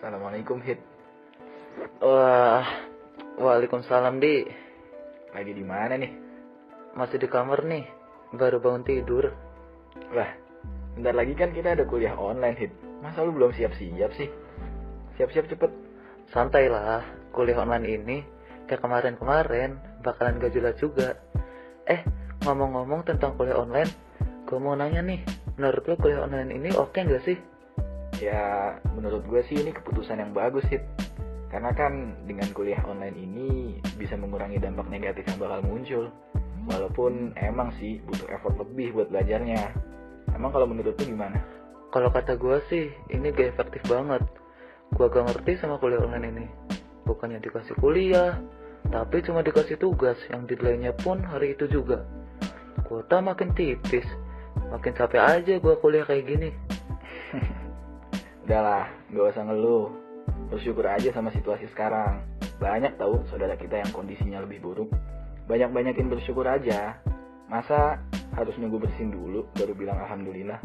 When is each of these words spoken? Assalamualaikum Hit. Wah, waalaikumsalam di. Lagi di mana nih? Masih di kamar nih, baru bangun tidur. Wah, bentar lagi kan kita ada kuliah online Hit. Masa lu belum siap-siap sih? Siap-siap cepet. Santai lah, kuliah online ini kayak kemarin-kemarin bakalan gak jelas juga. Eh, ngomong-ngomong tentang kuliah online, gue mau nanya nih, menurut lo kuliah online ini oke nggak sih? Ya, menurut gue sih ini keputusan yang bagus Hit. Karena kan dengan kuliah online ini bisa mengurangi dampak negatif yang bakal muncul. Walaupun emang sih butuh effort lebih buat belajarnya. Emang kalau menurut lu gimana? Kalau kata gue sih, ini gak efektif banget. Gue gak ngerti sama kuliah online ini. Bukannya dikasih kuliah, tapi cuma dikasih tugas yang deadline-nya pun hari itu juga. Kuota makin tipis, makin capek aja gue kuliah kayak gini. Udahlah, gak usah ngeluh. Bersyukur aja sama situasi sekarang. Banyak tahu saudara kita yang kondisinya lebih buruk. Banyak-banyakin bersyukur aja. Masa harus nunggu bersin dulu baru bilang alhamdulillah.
Assalamualaikum 0.00 0.64
Hit. 0.64 0.80
Wah, 2.00 2.64
waalaikumsalam 3.36 4.16
di. 4.16 4.48
Lagi 5.36 5.52
di 5.52 5.60
mana 5.60 6.00
nih? 6.00 6.08
Masih 6.96 7.20
di 7.20 7.28
kamar 7.28 7.68
nih, 7.68 7.84
baru 8.32 8.64
bangun 8.64 8.80
tidur. 8.80 9.28
Wah, 10.16 10.32
bentar 10.96 11.12
lagi 11.12 11.36
kan 11.36 11.52
kita 11.52 11.76
ada 11.76 11.84
kuliah 11.84 12.16
online 12.16 12.56
Hit. 12.56 12.72
Masa 13.04 13.28
lu 13.28 13.36
belum 13.36 13.52
siap-siap 13.52 14.16
sih? 14.16 14.32
Siap-siap 15.20 15.52
cepet. 15.52 15.68
Santai 16.32 16.72
lah, 16.72 17.04
kuliah 17.36 17.60
online 17.60 17.84
ini 17.84 18.24
kayak 18.72 18.80
kemarin-kemarin 18.80 19.76
bakalan 20.00 20.40
gak 20.40 20.56
jelas 20.56 20.80
juga. 20.80 21.12
Eh, 21.84 22.00
ngomong-ngomong 22.48 23.04
tentang 23.04 23.36
kuliah 23.36 23.60
online, 23.60 23.92
gue 24.48 24.56
mau 24.56 24.72
nanya 24.72 25.04
nih, 25.04 25.20
menurut 25.60 25.84
lo 25.84 26.00
kuliah 26.00 26.24
online 26.24 26.56
ini 26.56 26.72
oke 26.72 26.96
nggak 26.96 27.20
sih? 27.20 27.36
Ya, 28.20 28.76
menurut 28.92 29.24
gue 29.24 29.40
sih 29.48 29.56
ini 29.56 29.72
keputusan 29.72 30.20
yang 30.20 30.36
bagus 30.36 30.68
Hit. 30.68 30.84
Karena 31.48 31.72
kan 31.72 32.14
dengan 32.28 32.52
kuliah 32.52 32.78
online 32.84 33.16
ini 33.16 33.48
bisa 33.96 34.14
mengurangi 34.14 34.60
dampak 34.60 34.86
negatif 34.92 35.24
yang 35.24 35.40
bakal 35.40 35.60
muncul. 35.64 36.04
Walaupun 36.68 37.32
emang 37.40 37.72
sih 37.80 37.98
butuh 38.04 38.28
effort 38.28 38.60
lebih 38.60 38.92
buat 38.92 39.08
belajarnya. 39.08 39.72
Emang 40.36 40.52
kalau 40.52 40.68
menurut 40.68 40.94
lu 41.00 41.16
gimana? 41.16 41.40
Kalau 41.90 42.12
kata 42.12 42.36
gue 42.36 42.60
sih, 42.70 42.86
ini 43.10 43.32
gak 43.34 43.56
efektif 43.56 43.82
banget. 43.88 44.22
Gue 44.94 45.10
gak 45.10 45.26
ngerti 45.26 45.58
sama 45.58 45.80
kuliah 45.80 46.04
online 46.04 46.28
ini. 46.28 46.46
Bukannya 47.08 47.42
dikasih 47.42 47.74
kuliah, 47.82 48.38
tapi 48.92 49.24
cuma 49.26 49.42
dikasih 49.42 49.80
tugas 49.80 50.20
yang 50.30 50.46
deadline-nya 50.46 50.94
pun 51.00 51.18
hari 51.24 51.58
itu 51.58 51.66
juga. 51.66 52.06
Kuota 52.86 53.18
makin 53.18 53.50
tipis, 53.56 54.06
makin 54.70 54.94
capek 54.94 55.18
aja 55.18 55.54
gue 55.58 55.74
kuliah 55.82 56.06
kayak 56.06 56.24
gini. 56.30 56.50
Udahlah, 58.50 58.90
gak 59.14 59.30
usah 59.30 59.46
ngeluh. 59.46 59.94
Bersyukur 60.50 60.82
aja 60.82 61.14
sama 61.14 61.30
situasi 61.30 61.70
sekarang. 61.70 62.26
Banyak 62.58 62.98
tahu 62.98 63.22
saudara 63.30 63.54
kita 63.54 63.78
yang 63.78 63.94
kondisinya 63.94 64.42
lebih 64.42 64.58
buruk. 64.58 64.90
Banyak-banyakin 65.46 66.10
bersyukur 66.10 66.42
aja. 66.50 66.98
Masa 67.46 68.02
harus 68.34 68.58
nunggu 68.58 68.82
bersin 68.82 69.14
dulu 69.14 69.46
baru 69.54 69.70
bilang 69.70 70.02
alhamdulillah. 70.02 70.58